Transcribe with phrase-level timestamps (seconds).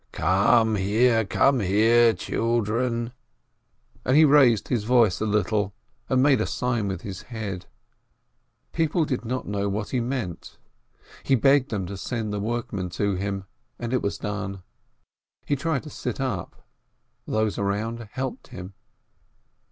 [0.11, 3.13] "'Come here, come here, children!"
[4.03, 5.75] and he raised his voice a little,
[6.09, 7.67] and made a sign with his head.
[8.71, 10.57] People EEB SHLOIMEH 353 did not know what he meant.
[11.21, 13.45] He begged them to send the workmen to him,
[13.77, 14.63] and it was done.
[15.45, 16.65] He tried to sit up;
[17.27, 18.73] those around helped him.